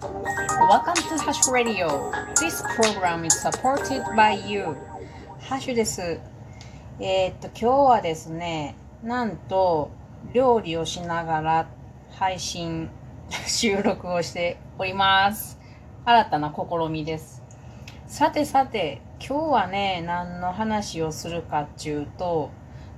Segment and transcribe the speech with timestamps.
[0.00, 2.10] Welcome to Hash Radio.
[2.40, 4.74] This program is supported by you.
[5.40, 6.18] ハッシュです。
[6.98, 9.90] えーっと、今日はですね、なんと、
[10.32, 11.68] 料理をしながら
[12.12, 12.88] 配信、
[13.46, 15.58] 収録をしております。
[16.06, 17.42] 新たな試みです。
[18.06, 22.50] さてさて、今日はね、何の話をするかっていうと、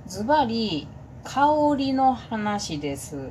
[0.07, 0.87] ズバリ、
[1.25, 3.29] 香りの話です。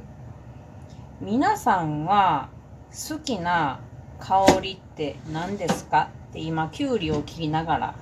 [1.23, 2.51] 皆さんは
[2.93, 3.81] 好きな
[4.21, 6.11] 香りって何ですか？
[6.29, 7.95] って今、きゅうりを切りながら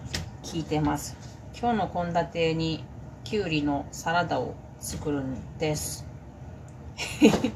[0.43, 1.17] 聞いてます。
[1.57, 2.83] 今日の献立に
[3.23, 6.05] きゅうりのサラダを作るんです。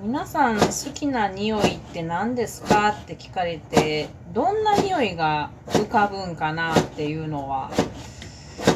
[0.00, 2.90] 皆さん好きな匂いって何ですか？
[2.90, 7.72] って聞かれて、どんな匂いが浮かぶんかなっていうのは、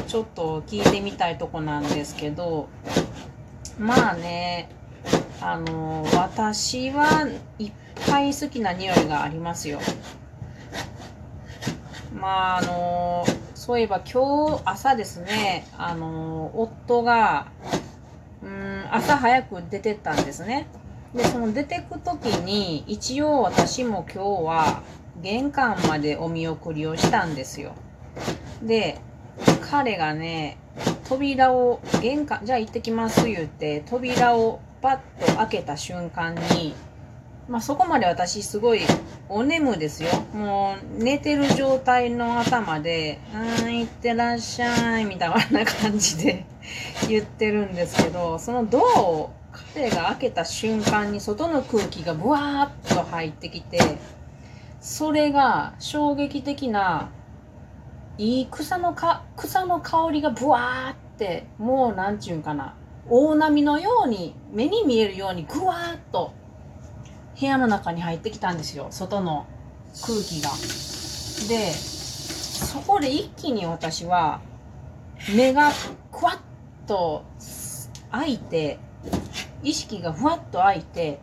[0.07, 2.67] ちょっと聞いてみたいとこなんですけど、
[3.79, 4.67] まあね、
[5.41, 7.27] あの、私は
[7.59, 7.71] いっ
[8.09, 9.79] ぱい好きな匂いがありますよ。
[12.13, 17.47] まああの、そういえば今日朝ですね、あの、夫が、
[18.41, 20.67] うん、朝早く出てったんですね。
[21.13, 24.81] で、その出てく時に、一応私も今日は
[25.21, 27.73] 玄関までお見送りをしたんですよ。
[28.63, 28.99] で、
[29.69, 30.57] 彼がね、
[31.07, 36.75] 扉を、玄関、じゃあ行ってきます言って、扉をパッと開けた瞬間に、
[37.47, 38.81] まあそこまで私すごい
[39.29, 40.09] お眠ですよ。
[40.33, 46.45] もう寝てる状態の頭で、うーん、行ってらっしゃい、みたいな感じで
[47.07, 49.31] 言ってるんですけど、そのドアを
[49.73, 53.79] 彼が開けた瞬間に外の空気がブワーッと入ってきて、
[54.81, 57.09] それが衝撃的な
[58.17, 62.73] いい草のか、草の香りがブワーって、もうなんちゅうんかな、
[63.09, 66.33] 大波のように、目に見えるようにぐわーっと
[67.39, 69.45] 部屋の中に入ってきたんですよ、外の
[70.05, 70.49] 空気が。
[71.47, 74.41] で、そこで一気に私は、
[75.35, 77.23] 目がふわっと
[78.11, 78.79] 開いて、
[79.63, 81.19] 意識がふわっと開いて、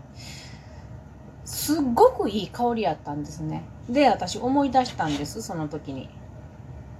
[1.45, 3.65] すっごくいい香りやったんですね。
[3.89, 6.09] で、私思い出したんです、その時に。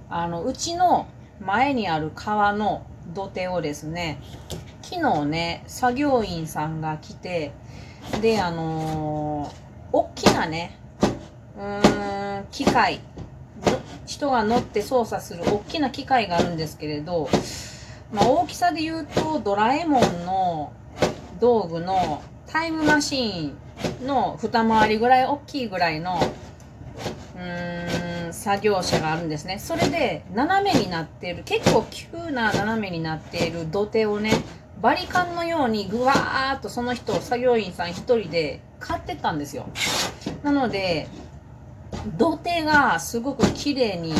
[0.09, 1.07] あの、うちの
[1.39, 2.83] 前にある川の
[3.13, 4.19] 土手をですね、
[4.87, 7.53] 昨日ね、作業員さんが来て、
[8.21, 9.51] で、あのー、
[9.91, 10.77] 大きなね、
[11.57, 13.01] うーん、機械、
[14.05, 17.29] 人が乗って操作する大きな機械があるんですけれど、
[18.13, 20.71] まあ、大きさで言うと、ドラえもんの
[21.39, 26.19] 道具のタイムマシーンの二回りぐらい大きいぐらいの、
[27.35, 29.57] うーん、作業車があるんですね。
[29.57, 34.29] それで、斜めになっている、結構急な斜めになっている土手をね、
[34.85, 39.67] バリカンのようにぐわーっとその人、作業員さん一人で買ってったんですよ。
[40.43, 41.07] なので、
[42.19, 44.13] 土手がすごく綺麗に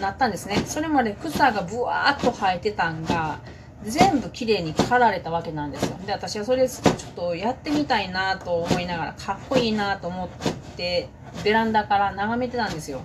[0.00, 0.62] なったんですね。
[0.64, 3.40] それまで草がブワーっと生えてたんが、
[3.82, 5.98] 全部綺麗に刈られたわけなんですよ。
[6.06, 10.28] で、私はそれちょっとやってみたいなと思いながら、かっこいいなと思っ
[10.76, 11.08] て、
[11.42, 13.00] ベランダから眺めてたんですよ。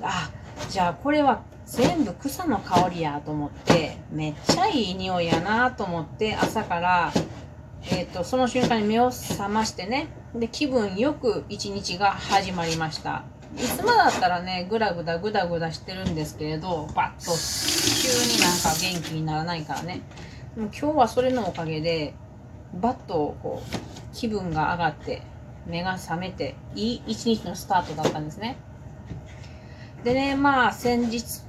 [0.00, 0.30] あ、
[0.70, 7.12] じゃあこれは全部草の香りやと思って、めっちゃいい匂いやなと思って、朝から、
[7.90, 13.24] えっ、と、その瞬間に目を覚ましてね、で、気分よく一日が始まりました。
[13.56, 17.32] いつもだったらね、ぐだぐだぐだぐだしてるんですけれど、バッと
[18.02, 20.02] 急になんか元気にならないからね。
[20.54, 22.12] でも今日はそれのおかげで、
[22.74, 25.22] バッとこう、気分が上がって、
[25.66, 28.58] 目が覚めて、いい一日のスタートだったんですね。
[30.04, 31.42] でね、まあ先日、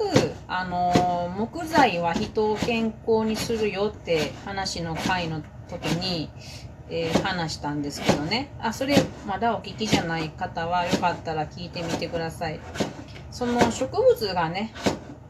[0.48, 6.30] あの木材は人を健康にするよって話の回の時に、
[6.90, 8.50] えー話したんですけどね。
[8.60, 12.60] あ、それまだお聞きじゃない方はよかったら聞いてみてください。
[13.32, 14.72] その植物がね、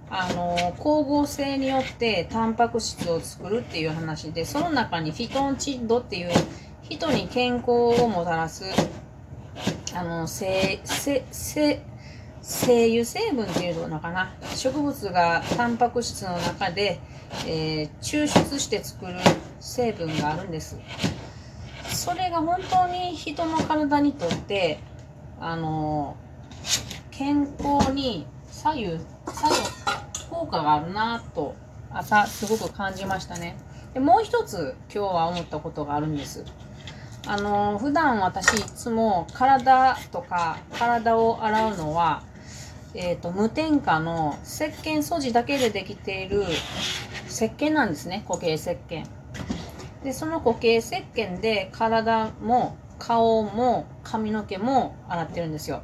[0.10, 6.32] あの光合成によってタンパク質を作るっていう話で、その中にフィトンチッドっていう
[6.82, 7.72] 人に健康
[8.04, 8.66] をもたらす、
[9.96, 11.82] あの、生、生、生、
[12.44, 14.34] 精油成分っていうのかな。
[14.54, 17.00] 植物がタンパク質の中で、
[17.48, 19.14] えー抽出して作る
[19.62, 20.78] 成分があるんです。
[21.88, 24.80] それが本当に人の体にとって
[25.40, 26.18] あの
[27.12, 29.54] 健康に左右作
[30.30, 31.56] 用効果があるなと
[31.92, 33.56] 朝すごく感じましたね。
[33.94, 36.44] でもう一つ今日は思ったことがあるんです。
[37.26, 42.22] あの普段私いつも体とか体を洗うのは
[42.96, 46.44] えー、と無添加の石鹸素地だけでできている
[47.28, 49.06] 石鹸なんですね固形石鹸
[50.04, 55.82] でその固形石鹸で体も顔も髪の毛も洗ってるんですよ。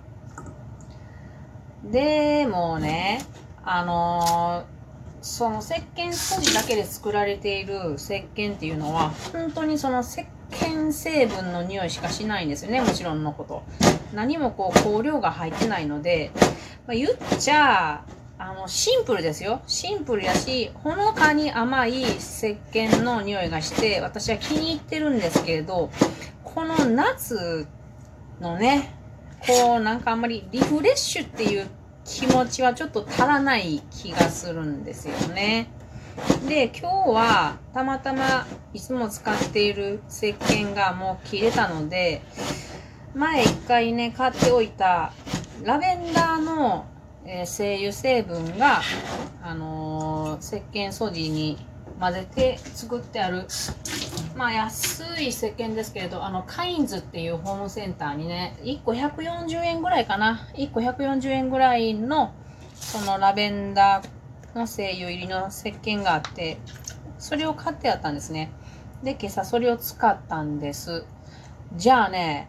[1.83, 3.25] でもね、
[3.63, 4.79] あのー
[5.21, 13.63] その石鹸素地だけで作られている石鹸っていうのは、本当にその石鹸成分の匂いしかしないんですよね、もちろんのこと。
[14.13, 16.31] 何もこう香料が入ってないので、
[16.87, 17.09] まあ、言っ
[17.39, 18.03] ちゃ、
[18.37, 19.61] あの、シンプルですよ。
[19.67, 25.89] シンプルやし、ほのかに甘い石鹸の匂いがして、私は気に入ってるんですけれど、
[26.43, 27.67] この夏
[28.39, 28.95] のね、
[29.45, 31.67] こうなんかあんまりリフレッシュっていう
[32.03, 35.69] 気持ちはちょっと足らない気がするんですよね。
[36.47, 42.21] で、今日はたまたまいつも使っている石鹸がもう切れたので、
[43.15, 45.13] 前一回ね、買っておいた
[45.63, 46.85] ラベンダーの、
[47.25, 48.81] えー、精油成分が、
[49.43, 51.57] あのー、石鹸掃除に
[51.99, 53.47] 混ぜて作ってある
[54.35, 60.47] まあ安い石鹸ですけれど、あの、カインズっていうホームセンターにね、1個140円ぐらいかな。
[60.53, 62.33] 1個140円ぐらいの、
[62.73, 66.57] そのラベンダーの精油入りの石鹸があって、
[67.17, 68.51] それを買ってあったんですね。
[69.03, 71.03] で、今朝それを使ったんです。
[71.75, 72.47] じゃあね、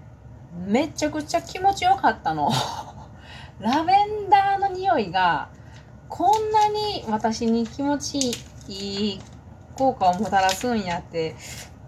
[0.66, 2.50] めちゃくちゃ気持ちよかったの。
[3.60, 3.92] ラベ
[4.24, 5.48] ンダーの匂いが、
[6.08, 8.18] こんなに私に気持ち
[8.68, 9.20] いい
[9.76, 11.36] 効果をもたらすんやって、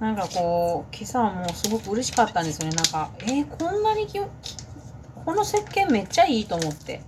[0.00, 2.76] なんかこう、今朝はもうすごく嬉しかったんですよね。
[2.76, 7.03] なんか、えー、こんなにき、この石鹸めっちゃいいと思って。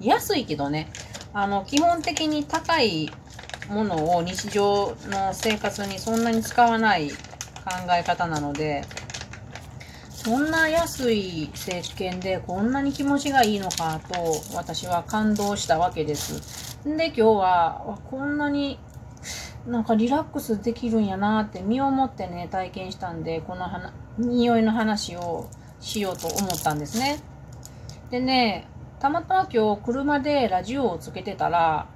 [0.00, 0.90] 安いけどね、
[1.32, 3.10] あの、基本的に高い
[3.68, 7.16] ものを日常の生活にそんなに使わない考
[7.92, 8.84] え方なので、
[10.22, 14.20] そんな安い石鹸でこんなに気持ちがいいのかと
[14.54, 16.78] 私は感動したわけです。
[16.84, 18.78] で、今日はこんなに
[19.66, 23.66] なんかリラックスできるんやなって身をもってね、体験したんで、この、
[24.18, 25.48] 匂いの話を
[25.80, 27.18] しようと思ったんですね。
[28.10, 28.68] でね、
[28.98, 31.86] たまたま今日車でラジオをつけてたら、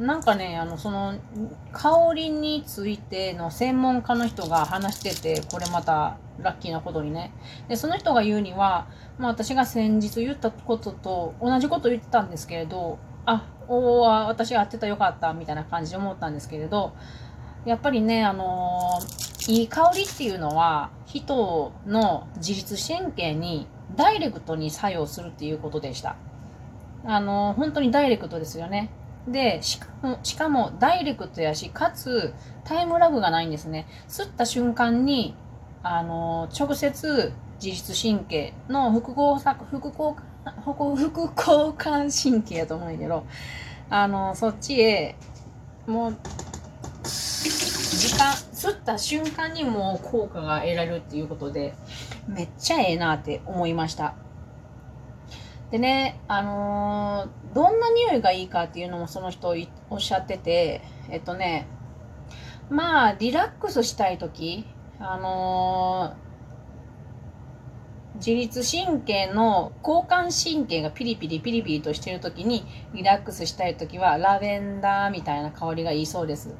[0.00, 1.14] なんかね、あの、その、
[1.72, 7.34] 香りについての専門家の人が話してて、これまたラッキーなことにね。
[7.68, 8.88] で、その人が言うには、
[9.18, 16.94] まあ私が先日言ったことと同じこと言ってたんですけれど、あ、おー、私が合ってたよかった、みたいな感じで思ったんですけれど、
[17.66, 26.16] やっぱりね、あのー、いい香りっていうのは、人の自律神経にダイレクトに作用するっていうことでした。
[27.04, 28.90] あのー、本当にダイレクトですよね。
[29.28, 32.34] で、しかも、しかもダイレクトやし、かつ
[32.64, 33.86] タイムラグがないんですね。
[34.08, 35.34] 吸った瞬間に、
[35.82, 37.32] あの、直接
[37.62, 39.38] 自律神経の副交
[39.70, 40.14] 副交
[40.96, 43.24] 副交感神経やと思うんやけど、
[43.90, 45.16] あの、そっちへ、
[45.86, 46.16] もう、
[47.02, 51.74] 時間、吸った瞬間にもう効果が得られるっていうことで、
[52.28, 54.14] めっちゃええなって思いました。
[55.70, 59.54] でね、あのー、どんな匂いがいいかっていうのもその人
[59.90, 61.66] おっしゃってて、えっとね、
[62.68, 64.66] まあ、リラックスしたいとき、
[64.98, 66.30] あのー
[68.16, 76.54] 自律神経の交感神経がピリピリピリピリとしてる時にリラックスしたい時はラベンダーみたいな香りがいいそうです。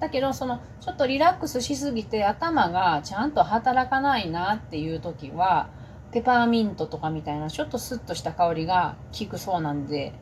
[0.00, 5.70] だけど、その、ちょっとリラックスしすぎて頭がちゃんと働かないなっていう時は、
[6.16, 10.14] ペパーミントとかみたいなちょっとスッとした香りが効くそうなんで、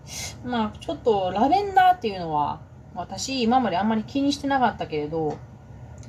[0.44, 2.60] まあちょっとラベンダーっていうのは
[2.96, 5.38] 私今まであんまり気にしてなかったけれど、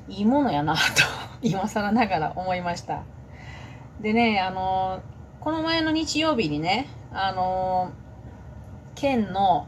[0.09, 0.81] いいものやなと
[1.47, 3.03] 今更ながら思いました。
[4.01, 5.01] でね、あの
[5.39, 7.91] この前の日曜日にね、あの
[8.95, 9.67] 県の、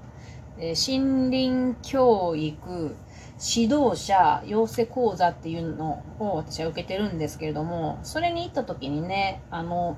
[0.57, 2.95] 森林教育
[3.39, 9.97] 指導者養成講座っていうのを私は受けてるんですけれども、それに行った時にね、あの、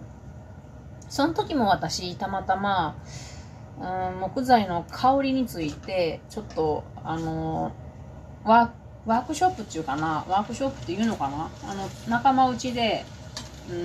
[1.08, 2.98] その時も私、たまたま、
[3.80, 7.72] うん、木材の香りについて、ちょっと、あの、
[8.44, 13.06] ワークショップっていうかな、ワークショップっていうのかな、あの、仲間内で、
[13.70, 13.76] うー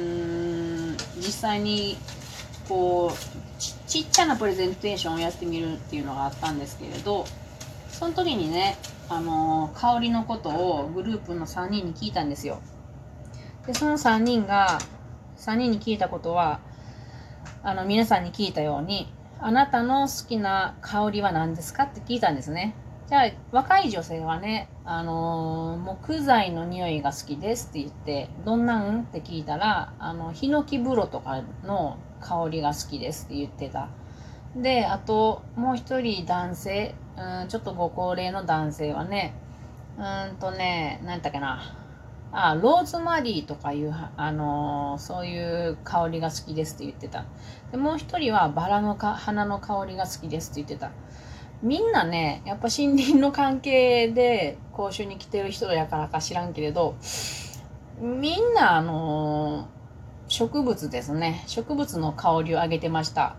[0.93, 1.97] ん実際に
[2.69, 7.27] こうちちっちゃなプレゼンテーションをやってみるっていうのがあったんですけれど
[7.95, 8.77] その時にね
[9.09, 12.61] あの香りのことをグループの3人に聞いたんですよ
[13.67, 14.79] でその3人が
[15.39, 16.61] 3人に聞いたことは
[17.63, 22.75] あの皆さんに聞いたようにあなたの好きな香りは何ですかって聞いたんですね
[23.07, 33.91] じゃあ、若い女性はね、あのー、木材の匂いが好きですって言って、どんなんって聞いたら、あの、ヒノキ風呂とかの香りが好きですって言ってた。
[34.57, 39.35] で、あと、もう一人男性、うん、ちょっとご高齢の男性はね、
[39.99, 41.77] うんとね、何だっけな、
[42.33, 47.25] あローズマリーとかいう、あのーそういう香りが好きですって言ってた。
[47.71, 50.91] でもう一人はバラのか花の香りが好きですって言ってた。
[51.63, 56.97] みんなねやっぱ森林の関係で講習に来てる人やからか知らんけれど
[58.01, 59.75] みんなあのー
[60.27, 61.45] 植物ですね。
[61.47, 63.37] 植物の香りをあげてました。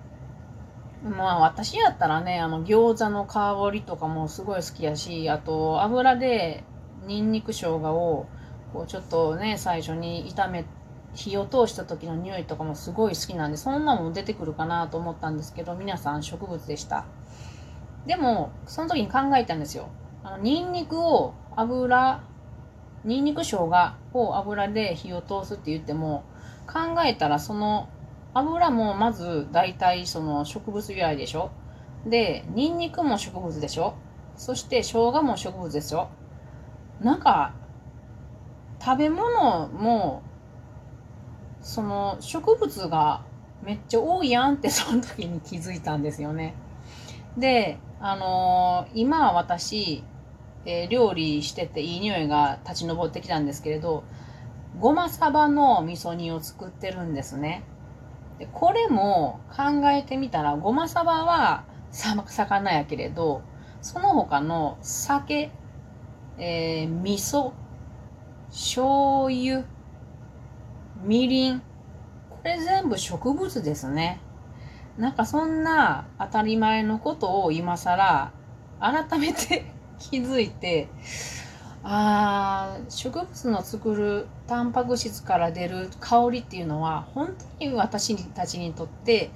[1.04, 6.64] まあ私やったらねあの餃子の香りとかもすごい好きやしあと油で
[7.06, 8.28] ニンニク生姜を
[8.74, 10.66] こうちょっとね最初に炒め
[11.14, 17.06] 火を通した時の匂いとかもすごい好きなんでそんなもん出てくるかなと思ったんですけど皆さん植物でした。
[18.06, 19.90] でもその時に考えたんですよ。
[20.24, 22.22] あのニンニクを油
[23.06, 26.24] ニンニク生姜を油で火を通すって言っても
[26.68, 27.88] 考えたらその
[28.36, 31.52] 油もまず大体その植物由来でしょ。
[32.06, 33.96] でニンニクも植物でしょ。
[34.36, 36.10] そして生姜も植物ですよ。
[37.00, 37.54] なんか
[38.84, 40.22] 食べ物も
[41.62, 43.24] その植物が
[43.64, 46.56] めっちゃ多いやんってその時に気づいたんですよね。
[47.38, 50.04] であのー今私、
[50.66, 54.04] えー料理してていい匂いが立ち上ってきたんですけれど
[54.80, 57.64] ごまサバの味噌煮を作ってるんですね。
[58.40, 63.42] でこれも考えてみたらごまサバはさ魚やけれど
[63.82, 65.52] その他の酒、
[66.38, 67.54] えー、味噌
[68.50, 69.66] 醤油
[71.04, 71.60] みりん
[72.30, 74.20] これ全部植物ですね。
[74.98, 78.32] なんかそんな当たり前のことを今更
[78.80, 79.66] 改めて
[80.00, 80.88] 気づいて
[81.88, 89.30] あ植物の作るタンパク質から出る香りっていうのは本当に私たちにとって、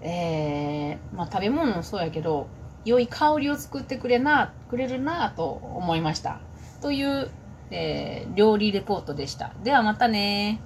[0.00, 2.46] えーまあ、食べ物もそうやけど
[2.84, 6.40] 良い香りを作ってくれなくれるなと思いました。
[6.80, 7.30] という、
[7.70, 9.52] えー料理レポートでした。
[9.62, 10.58] ではまたね